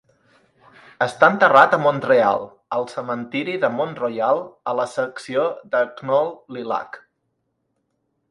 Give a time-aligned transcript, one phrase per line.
[1.05, 2.45] Està enterrat a Mont-real,
[2.77, 5.43] al cementiri de Mount Royal, a la secció
[5.75, 6.99] de Knoll Lilac.